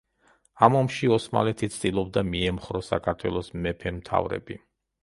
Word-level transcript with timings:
ამ 0.67 0.77
ომში 0.79 1.09
ოსმალეთი 1.17 1.69
ცდილობდა 1.75 2.25
მიემხრო 2.33 2.83
საქართველოს 2.89 3.55
მეფე-მთავრები. 3.69 4.61